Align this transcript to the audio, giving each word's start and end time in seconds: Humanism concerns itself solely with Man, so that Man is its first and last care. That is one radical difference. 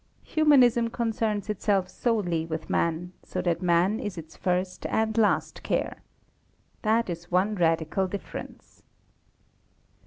Humanism 0.23 0.89
concerns 0.89 1.47
itself 1.47 1.87
solely 1.87 2.43
with 2.47 2.71
Man, 2.71 3.13
so 3.21 3.39
that 3.43 3.61
Man 3.61 3.99
is 3.99 4.17
its 4.17 4.35
first 4.35 4.87
and 4.87 5.15
last 5.15 5.61
care. 5.61 6.01
That 6.81 7.07
is 7.07 7.29
one 7.29 7.53
radical 7.53 8.07
difference. 8.07 8.81